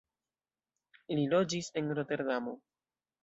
Li 1.19 1.27
loĝis 1.35 1.69
en 1.81 1.93
Roterdamo. 1.99 2.57